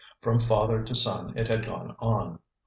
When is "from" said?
0.19-0.39